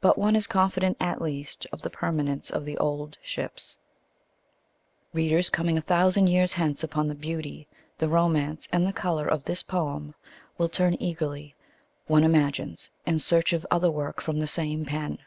[0.00, 3.78] But one is confident at least of the permanence of The Old Ships.
[5.12, 7.66] Readers coming a thousand years hence upon the beauty,
[7.98, 10.14] the romance and the colour of this poem
[10.56, 11.56] will turn eagerly,
[12.06, 15.18] one imagines, in search of other work from the same pen.